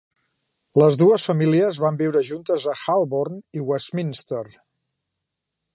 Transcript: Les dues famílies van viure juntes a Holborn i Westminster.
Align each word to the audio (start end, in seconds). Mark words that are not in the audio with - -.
Les 0.81 0.95
dues 1.01 1.25
famílies 1.31 1.77
van 1.83 1.99
viure 2.01 2.23
juntes 2.31 2.65
a 2.73 2.75
Holborn 2.85 3.39
i 3.61 3.65
Westminster. 3.73 4.45